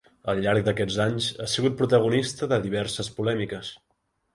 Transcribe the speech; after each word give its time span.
Al 0.31 0.39
llarg 0.45 0.65
d'aquests 0.69 0.97
anys 1.05 1.29
ha 1.45 1.49
sigut 1.57 1.77
protagonista 1.85 2.53
de 2.55 2.63
diverses 2.67 3.15
polèmiques. 3.21 3.77